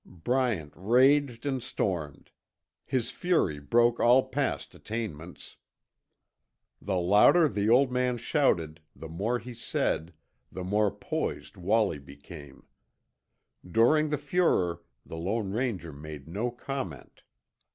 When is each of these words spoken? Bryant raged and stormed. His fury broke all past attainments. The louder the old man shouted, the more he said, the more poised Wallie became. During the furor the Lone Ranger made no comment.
Bryant 0.03 0.73
raged 0.75 1.45
and 1.45 1.61
stormed. 1.61 2.31
His 2.87 3.11
fury 3.11 3.59
broke 3.59 3.99
all 3.99 4.23
past 4.29 4.73
attainments. 4.73 5.57
The 6.81 6.97
louder 6.97 7.47
the 7.47 7.69
old 7.69 7.91
man 7.91 8.17
shouted, 8.17 8.81
the 8.95 9.07
more 9.07 9.37
he 9.37 9.53
said, 9.53 10.15
the 10.51 10.63
more 10.63 10.89
poised 10.89 11.55
Wallie 11.55 11.99
became. 11.99 12.65
During 13.63 14.09
the 14.09 14.17
furor 14.17 14.81
the 15.05 15.17
Lone 15.17 15.51
Ranger 15.51 15.93
made 15.93 16.27
no 16.27 16.49
comment. 16.49 17.21